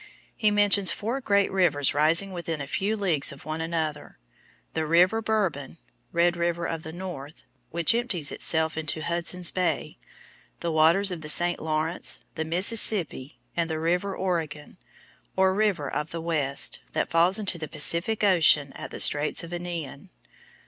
He 0.35 0.49
mentions 0.49 0.89
four 0.91 1.21
great 1.21 1.51
rivers 1.51 1.93
rising 1.93 2.31
within 2.33 2.59
a 2.59 2.65
few 2.65 2.97
leagues 2.97 3.31
of 3.31 3.45
one 3.45 3.61
another, 3.61 4.17
"The 4.73 4.87
river 4.87 5.21
Bourbon 5.21 5.77
(Red 6.11 6.35
River 6.35 6.65
of 6.65 6.81
the 6.81 6.91
North) 6.91 7.43
which 7.69 7.93
empties 7.93 8.31
itself 8.31 8.79
into 8.79 9.03
Hudson's 9.03 9.51
Bay, 9.51 9.99
the 10.59 10.71
waters 10.71 11.11
of 11.11 11.21
the 11.21 11.29
St. 11.29 11.59
Lawrence, 11.59 12.19
the 12.33 12.43
Mississippi, 12.45 13.39
and 13.55 13.69
the 13.69 13.77
river 13.77 14.15
Oregon, 14.17 14.79
or 15.35 15.53
River 15.53 15.87
of 15.93 16.09
the 16.09 16.19
West, 16.19 16.79
that 16.93 17.11
falls 17.11 17.37
into 17.37 17.59
the 17.59 17.67
Pacific 17.67 18.23
Ocean 18.23 18.73
at 18.73 18.89
the 18.89 18.99
Straits 18.99 19.43
of 19.43 19.51
Anian." 19.51 20.09